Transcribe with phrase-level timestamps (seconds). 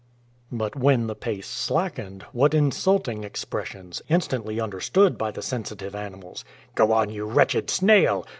[0.51, 6.43] But when the pace slackened, what insulting expressions, instantly understood by the sensitive animals!
[6.73, 8.25] "Go on, you wretched snail!